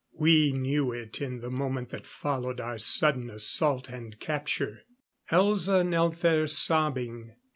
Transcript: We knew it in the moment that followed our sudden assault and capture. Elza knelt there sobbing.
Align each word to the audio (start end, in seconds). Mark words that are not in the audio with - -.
We 0.17 0.51
knew 0.51 0.91
it 0.91 1.21
in 1.21 1.41
the 1.41 1.51
moment 1.51 1.91
that 1.91 2.07
followed 2.07 2.59
our 2.59 2.79
sudden 2.79 3.29
assault 3.29 3.87
and 3.87 4.19
capture. 4.19 4.81
Elza 5.31 5.87
knelt 5.87 6.21
there 6.21 6.47
sobbing. 6.47 7.33